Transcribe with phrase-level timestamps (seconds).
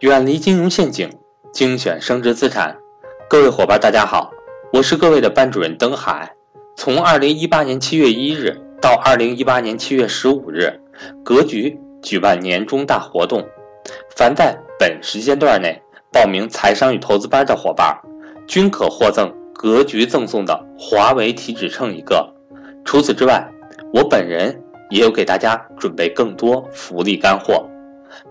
[0.00, 1.10] 远离金融陷阱，
[1.52, 2.74] 精选升值资产。
[3.28, 4.32] 各位伙伴，大家好，
[4.72, 6.34] 我是各位的班主任登海。
[6.74, 10.72] 从二零一八年七月一日到二零一八年七月十五日，
[11.22, 13.46] 格局举办年终大活动，
[14.16, 15.78] 凡在本时间段内
[16.10, 17.94] 报名财商与投资班的伙伴，
[18.46, 22.26] 均可获赠格局赠送的华为体脂秤一个。
[22.86, 23.46] 除此之外，
[23.92, 27.62] 我本人也有给大家准备更多福利干货。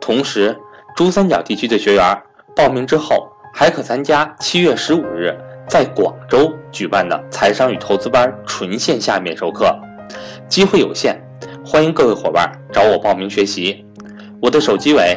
[0.00, 0.56] 同时，
[0.98, 2.22] 珠三角地区的学员
[2.56, 5.32] 报名之后，还可参加七月十五日
[5.68, 9.72] 在广州举办的财商与投资班纯线下面授课，
[10.48, 11.16] 机会有限，
[11.64, 13.86] 欢迎各位伙伴找我报名学习。
[14.42, 15.16] 我的手机为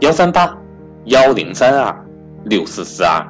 [0.00, 0.54] 幺三八
[1.06, 2.06] 幺零三二
[2.44, 3.26] 六四四二，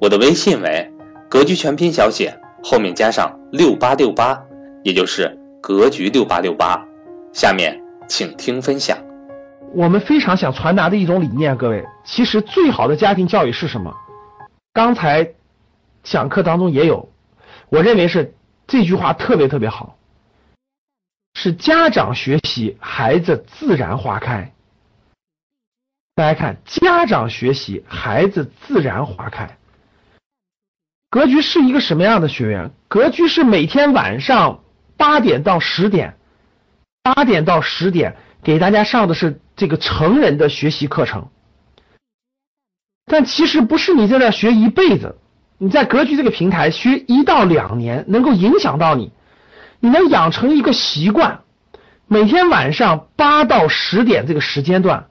[0.00, 0.92] 我的微信为
[1.28, 4.36] 格局全拼小写后面加上六八六八，
[4.82, 6.84] 也就是格局六八六八。
[7.32, 8.98] 下面请听分享。
[9.72, 13.94] 我们非常想传达的一种理念，各位，其实最好的家庭教育是什么？
[14.72, 15.32] 刚才
[16.02, 17.08] 讲课当中也有，
[17.68, 18.34] 我认为是
[18.66, 19.96] 这句话特别特别好，
[21.34, 24.52] 是家长学习，孩子自然花开。
[26.16, 29.56] 大家看，家长学习，孩子自然花开。
[31.10, 32.72] 格局是一个什么样的学员？
[32.88, 34.64] 格局是每天晚上
[34.96, 36.16] 八点到十点，
[37.02, 39.40] 八点到十点给大家上的是。
[39.60, 41.28] 这个成人的学习课程，
[43.04, 45.18] 但其实不是你在那学一辈子，
[45.58, 49.12] 你在格局这个平台学一到两年，能够影响到你，
[49.78, 51.40] 你能养成一个习惯，
[52.06, 55.08] 每天晚上八到十点这个时间段，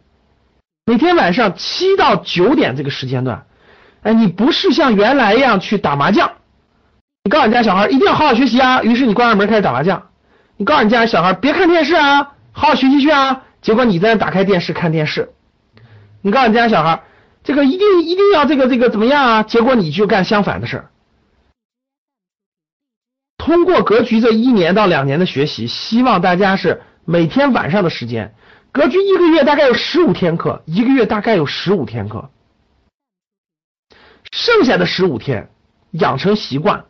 [0.88, 3.46] 每天晚上七到九点这个时间段，
[4.02, 6.32] 哎，你不是像原来一样去打麻将，
[7.24, 10.08] 你告诉你家小孩一定要好好学习啊，于是你关上门开始打麻将，
[10.58, 13.44] 你告诉你家小孩别看电视啊，好好学习去啊。
[13.62, 15.30] 结果你在那打开电视看电视，
[16.22, 17.04] 你告诉你家小孩，
[17.44, 19.44] 这个一定一定要这个这个怎么样啊？
[19.44, 20.90] 结果你就干相反的事儿。
[23.38, 28.36] 通过格局这一年到两年的学习，希望大家是每天晚上的时间，
[28.72, 32.30] 格局一个月大概有十五天课，一个月大概有十五天课，
[34.32, 35.50] 剩下的十五天
[35.92, 36.86] 养成习惯，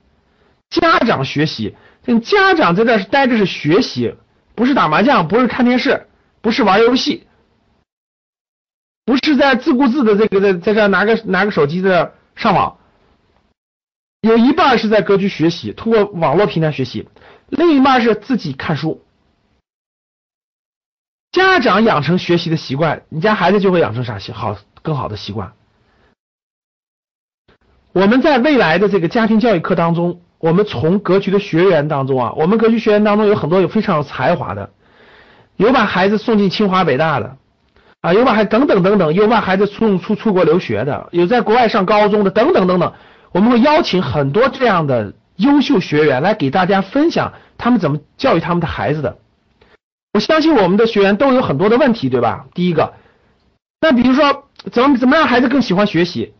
[0.69, 4.16] 家长学习，这家长在这待着是学习，
[4.53, 6.08] 不是打麻将，不是看电视。
[6.42, 7.28] 不是玩游戏，
[9.06, 12.78] 不是在自顾自的这个在在这拿个拿个手机在上网，
[14.22, 17.08] 有一半是在格局学习，通过网络平台学习，
[17.50, 19.04] 另一半是自己看书。
[21.32, 25.54] 家长养成学习的习惯，你家孩子就会养成啥习好更好的习惯。
[27.92, 34.72] 我们在未来的这个家庭教育课当中，我们从格局的学员当中啊，我们格局学员当中有很多有非常有才华的。
[35.59, 37.36] 有把孩子送进清华北大的，
[38.00, 42.94] 啊，有把孩等等等等，有把孩子送出出国留学的，有在国外上高中的，等等等等。
[43.34, 49.18] 我们会邀请很多这样的优秀学员来给大家分享他们怎么教育他们的孩子的。
[50.14, 52.46] 我相信我们的学员都有很多的问题，对吧？
[52.53, 52.94] 第一个，
[53.81, 56.34] 那比如说怎么怎么让孩子更喜欢学习？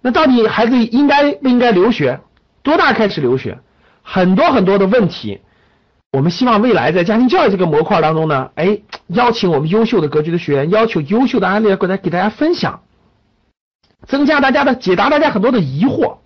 [0.00, 2.20] 那到底孩子应该不应该留学？
[2.62, 3.58] 多大开始留学？
[4.04, 5.40] 很多很多的问题。
[6.12, 12.82] 我们希望未来在家庭教育这个模块当中呢，哎，邀请我们优秀的格局的学员，要求优秀的案例过来给大家分享，
[14.08, 16.18] 增加大家的解答，大家很多的疑惑，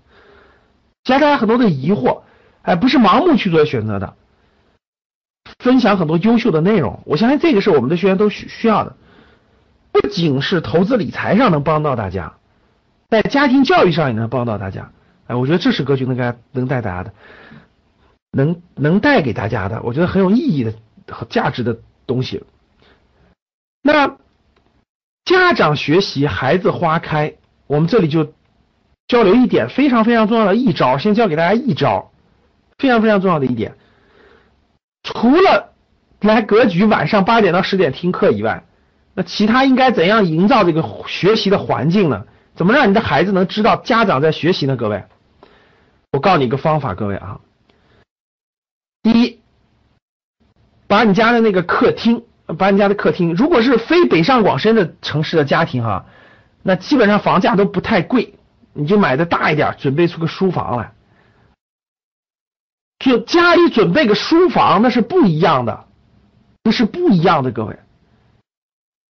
[1.04, 2.22] 加大家很多的疑惑，
[2.62, 4.14] 哎，不是盲目去做选择的，
[5.58, 7.02] 分享很多优秀的内容。
[7.04, 8.96] 我相信这个是我们的学员都需需要的，
[9.92, 12.32] 不仅是投资理财上能帮到大家，
[13.10, 14.90] 在家庭教育上也能帮到大家。
[15.26, 17.12] 哎，我觉得这是格局能该能带大家的。
[18.34, 20.74] 能能带给大家的，我觉得很有意义的
[21.08, 22.42] 和价值的东西。
[23.82, 24.16] 那
[25.24, 27.34] 家长学习，孩子花开，
[27.66, 28.32] 我们这里就
[29.06, 32.10] 交流一点非常非常重要的一招，先教给大家一招，
[32.78, 33.76] 非常非常重要的一点。
[35.02, 35.72] 除了
[36.20, 38.64] 来格局晚上八点到十点听课以外，
[39.14, 42.24] 那其他应该怎样营造这个学习的环境呢？
[42.56, 44.76] 怎么让你的孩子能知道家长在学习呢？
[44.76, 45.04] 各位，
[46.12, 47.40] 我告诉你一个方法，各位啊。
[49.04, 49.40] 第一，
[50.88, 52.24] 把你家的那个客厅，
[52.58, 56.06] 把你家的客厅，如果是非北上广深的城市的家庭哈，
[56.62, 58.34] 那基本上房价都不太贵，
[58.72, 60.94] 你就买的大一点，准备出个书房来。
[62.98, 65.84] 就家里准备个书房，那是不一样的，
[66.62, 67.78] 那是不一样的，各位。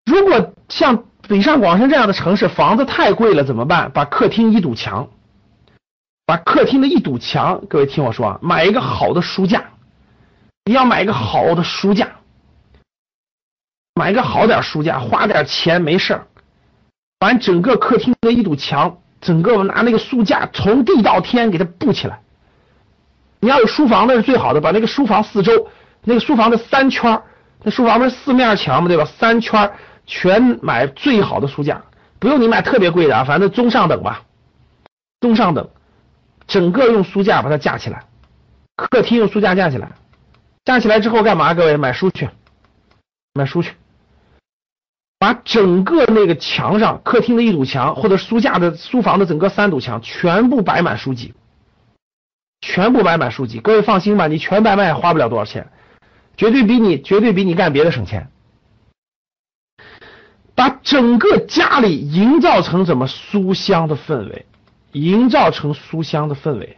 [0.05, 3.93] 如果像北上广深这样的城市，房子太贵了，怎么办？
[3.93, 5.08] 把客厅一堵墙，
[6.26, 9.70] 把客厅的一堵墙，各位听我说啊，买一个好的书架。
[10.66, 12.08] 你要买一个好的书架，
[13.94, 16.26] 买一个好点书架，花点钱没事儿，
[17.19, 22.20] 把整个客厅的一堵墙，整个拿那个书架从地到天给它布起来。
[23.40, 25.69] 你要有书房那是最好的，把那个书房四周，
[26.02, 27.22] 那个书房的三圈
[27.62, 29.05] 那书房不是四面墙嘛，对吧？
[29.05, 29.70] 三圈
[30.06, 31.82] 全买最好的书架，
[32.19, 34.22] 不用你买特别贵的啊，反正中上等吧，
[35.20, 35.69] 中上等，
[36.46, 38.05] 整个用书架把它架起来，
[38.76, 39.93] 客厅用书架架起来，
[40.64, 41.52] 架起来之后干嘛？
[41.55, 42.28] 各位买书去，
[43.34, 43.75] 买书去。
[45.19, 51.34] 把整个那个墙上，客厅的一堵墙，或者书架的书房的整个三堵墙，全部摆满书籍，
[52.61, 53.61] 全部摆满书籍。
[53.61, 55.70] 各位放心吧，你全摆满也花不了多少钱，
[56.37, 58.31] 绝对比你绝对比你干别的省钱。
[60.55, 64.46] 把整个家里营造成怎么书香的氛围，
[64.93, 66.76] 营造成书香的氛围，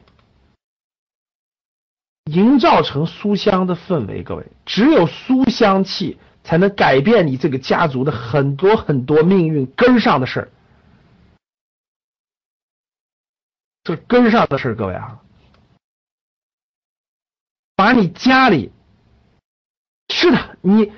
[2.27, 4.23] 营造成书香的氛围。
[4.23, 6.19] 各位，只有书香气。
[6.47, 10.49] 才能改变你这个家族的很多很多命运根上的事儿，
[13.83, 15.19] 这根上的事儿，各位啊，
[17.75, 18.71] 把你家里
[20.15, 20.93] 是的，你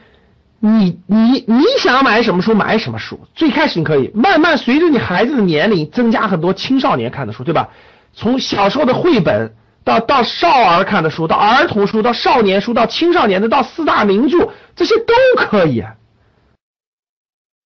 [0.60, 7.70] 你你你想买什么书买什么书，最开始你可以慢慢随着你孩子的年龄增加很多青少年看的书，对吧？
[8.12, 9.54] 从小时候的绘本。
[9.84, 15.82] 到到少儿看的书，到儿童书，到少年书，到青少年的，到四大名著，这些都可以。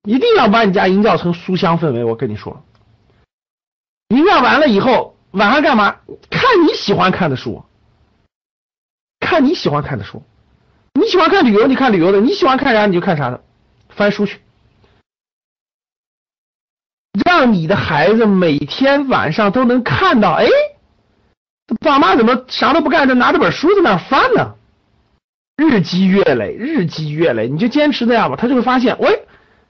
[0.05, 2.05] 一定要把你家营造成书香氛围。
[2.05, 2.65] 我跟你说，
[4.09, 5.97] 营造完了以后，晚上干嘛？
[6.31, 7.65] 看你喜欢看的书，
[9.21, 10.23] 看你喜欢看的书。
[10.95, 13.43] 你喜欢看旅游，你看旅游的；你喜欢看啥，你就看啥的。
[13.89, 14.41] 翻书去，
[17.25, 20.47] 让你的孩子每天晚上都能看到，哎。
[21.83, 24.55] 爸妈怎么啥都不干，就拿着本书在那翻呢？
[25.57, 29.27] 日积月累，日积月累，你就坚持这样吧，他就会发现，喂，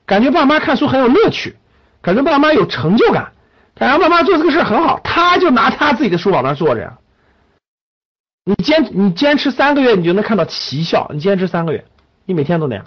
[0.06, 1.56] 感觉爸妈看书很有乐趣，
[2.00, 3.32] 感觉爸妈有成就感，
[3.74, 6.98] 感觉爸妈做这个事很好，他就拿他自己的书往那坐着呀。
[8.44, 11.10] 你坚你坚持三个月，你就能看到奇效。
[11.12, 11.84] 你坚持三个月，
[12.26, 12.84] 你每天都那样，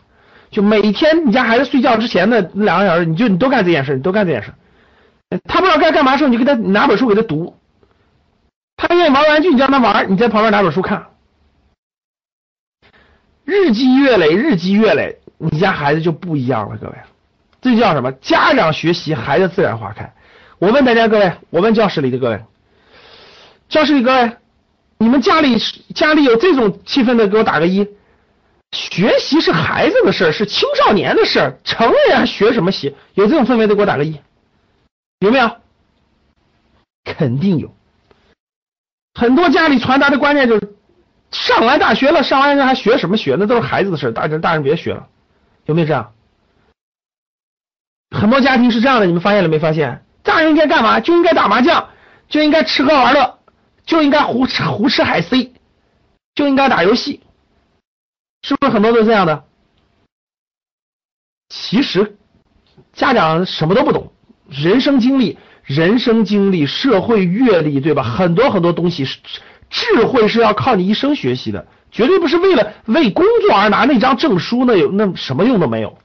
[0.50, 4.54] 就每天你家孩子睡觉之前的两个小时，你就你都干这件事，你都干这件事。
[5.48, 7.56] 他不知道该干嘛时候，你就给他拿本书给他读。
[8.78, 11.08] 他愿意玩玩具，你让他玩，你在旁边拿本书看。
[13.44, 16.96] 日积月累，日积月累，你家孩子就不一样了，各位。
[17.62, 18.12] 这叫什么？
[18.14, 20.14] 家长学习，孩子自然花开。
[20.60, 22.44] 我问大家，各位，我问教室里的各位，
[23.70, 24.38] 教室里各位，
[24.98, 25.58] 你们家里
[25.94, 27.88] 家里有这种气氛的，给我打个一。
[28.72, 32.96] 学习是孩子的事儿，是青少年的事儿，成人学什么习？
[33.14, 34.20] 有这种氛围的，给我打个一。
[35.20, 35.50] 有没有？
[37.04, 37.74] 肯定有。
[39.16, 40.76] 很多家里传达的观念就是，
[41.32, 43.36] 上完大学了，上完人还学什么学？
[43.40, 45.08] 那都是孩子的事，大人大人别学了，
[45.66, 46.14] 有没有这样？
[48.16, 50.06] 很多家庭是这样的，你们发现了没发现？
[50.22, 51.00] 大人应该干嘛？
[51.00, 51.90] 就应该打麻将，
[52.28, 53.40] 就应该吃喝玩乐，
[53.86, 55.54] 就应该胡吃胡吃海塞，
[56.34, 57.22] 就应该打游戏，
[58.42, 59.46] 是不是很多都是这样的？
[61.50, 62.18] 其实
[62.92, 64.12] 家长什么都不懂，
[64.50, 65.38] 人生经历。
[65.66, 68.04] 人生经历、社会阅历，对吧？
[68.04, 69.20] 很多很多东西是
[69.70, 75.98] 智慧，是要靠你一生学习的，绝对不是为了为工作而拿那张证书，那有那什么用都没有，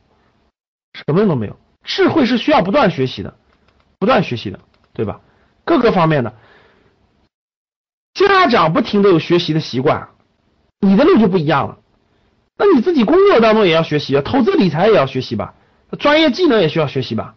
[0.95, 1.59] 什么用都没有。
[1.85, 3.35] 智慧是需要不断学习的，
[3.99, 4.61] 不断学习的，
[4.93, 5.21] 对吧？
[5.65, 6.35] 各个方面的，
[8.15, 10.09] 家长不停的有学习的习惯，
[10.81, 11.79] 你的路就不一样了。
[12.57, 15.55] 那你自己工作当中也要学习啊，投资理财也要学习吧，
[15.99, 17.35] 专业技能也需要学习吧。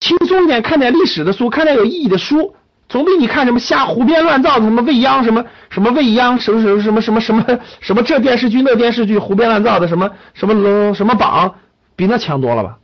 [0.00, 2.54] 轻松一点，看点历史的书，看点有意义的书，
[2.88, 11.54] 总比你看什么瞎胡编乱造的什么未央什么什么未央什么什么什么什么什么什么这电视剧那电视剧胡编乱造的什么什么什么榜，
[11.94, 12.78] 比那强多了吧？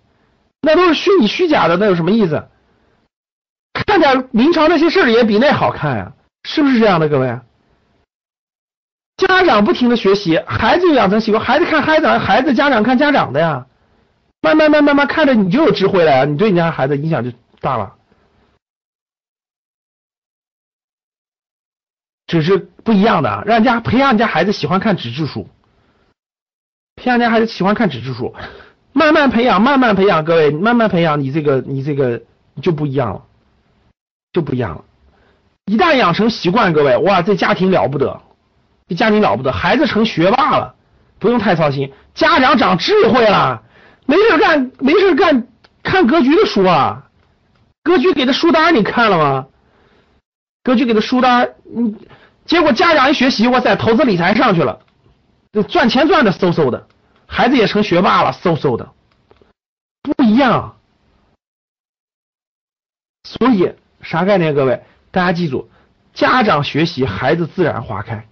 [0.62, 2.44] 那都是虚拟虚假的，那有什么意思？
[3.72, 6.12] 看点明朝那些事儿也比那好看呀，
[6.44, 7.38] 是不是这样的，各位？
[9.16, 13.66] 家长不停的学习，孩子养成习惯，孩子看孩子，孩子家长看家长的呀。
[14.46, 17.94] 慢慢慢慢慢看着你就有智慧了，你对你家孩子影响就大了。
[22.28, 25.48] 只是不一样的，让家培养你家孩子喜欢看纸质书，
[26.94, 28.36] 培养家孩子喜欢看纸质书，
[28.92, 32.22] 慢慢培养，慢慢培养，各位慢慢培养，你这个你这个
[32.62, 33.24] 就不一样了，
[34.32, 34.84] 就不一样了。
[35.64, 38.22] 一旦养成习惯，各位哇，这家庭了不得，
[38.86, 40.76] 这家庭了不得，孩子成学霸了，
[41.18, 43.64] 不用太操心，家长长智慧了。
[44.06, 45.46] 没事干，没事干，
[45.82, 47.02] 看格局的书啊。
[47.82, 49.46] 格局给的书单你看了吗？
[50.62, 51.96] 格局给的书单，你，
[52.44, 54.80] 结果家长一学习，哇塞，投资理财上去了，
[55.68, 56.86] 赚钱赚的嗖嗖的，
[57.26, 58.92] 孩子也成学霸了，嗖嗖的，
[60.02, 60.76] 不一样。
[63.24, 64.54] 所以啥概念？
[64.54, 65.68] 各位，大家记住，
[66.14, 68.26] 家长学习，孩子自然花开。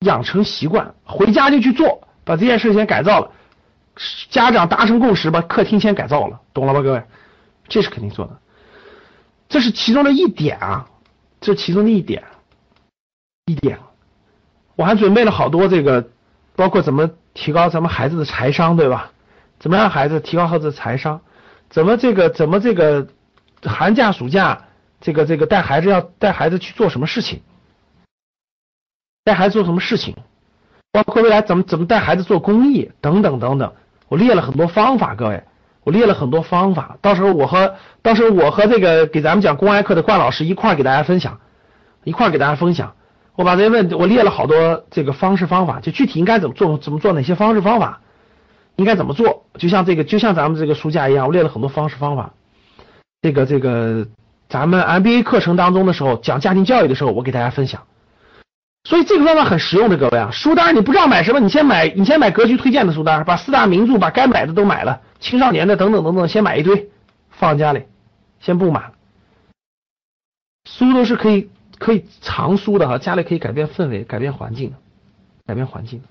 [0.00, 3.30] 养成习惯，回家就去做，把这件事先改造了。
[4.28, 7.02] 家长达成共识，把客厅先改造了，懂了吧，各位？
[7.68, 8.38] 这是肯定做的，
[9.48, 10.86] 这是其中的一点啊，
[11.40, 12.24] 这是其中的一点，
[13.46, 13.78] 一点。
[14.76, 16.10] 我还准备了好多这个，
[16.56, 19.12] 包括怎么提高咱们孩子的财商，对吧？
[19.58, 21.20] 怎么让孩子提高孩子的财商？
[21.70, 23.08] 怎么这个怎么这个
[23.62, 24.64] 寒假暑假
[25.00, 27.40] 这个这个带孩子要带孩子去做什么事情？
[29.24, 30.14] 带孩子做什么事情？
[30.92, 33.74] 包括未来怎么怎么带孩子做公益等等等等，
[34.08, 35.42] 我列了很多方法，各位，
[35.82, 36.96] 我列了很多方法。
[37.00, 41.40] 到时候我和到时候我和这个给咱们讲公开课的冠老师一块儿给大家分享，
[42.04, 42.94] 一块儿给大家分享。
[43.34, 48.00] 我把这些问题我列了好多这个方式方法，就具体应该怎么做，怎么做哪些方式方法，
[48.76, 49.46] 应该怎么做？
[49.58, 52.32] 就像这个就像咱们这个书架一样，我列了很多方式方法。
[53.22, 54.06] 这个这个
[54.48, 57.82] 咱们 MBA 课程当中的时候讲家庭教育的时候，我给大家分享。
[58.86, 66.90] 所以这个方法很实用的，各位啊，书单你不知道买什么，你先买，你先买格局推荐的书单，把四大名著，把该买的都买了，青少年的等等等等，先买一堆，
[67.30, 67.84] 放家里，
[68.40, 68.92] 先不买。
[70.70, 71.48] 书都是可以
[71.78, 74.74] 可以藏书的哈，家里可以改变氛围，改变环境，
[75.46, 76.02] 改变环境。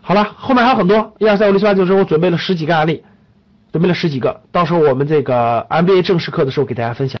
[0.00, 3.02] 好了，后面还有很多，一二三五六七八九十，我准备了十几个案例，
[3.72, 7.19] 准备了十几个，到时候我们这个 MBA 正式课的时候给大家分享。